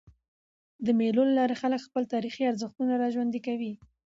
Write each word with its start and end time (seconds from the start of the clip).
د 0.85 0.87
مېلو 0.99 1.23
له 1.27 1.33
لاري 1.39 1.55
خلک 1.61 1.79
خپل 1.87 2.03
تاریخي 2.13 2.43
ارزښتونه 2.51 2.93
راژوندي 3.03 3.39
کوي. 3.47 3.73